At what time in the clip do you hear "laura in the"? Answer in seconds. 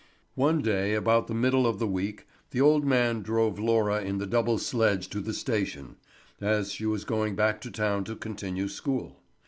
3.59-4.25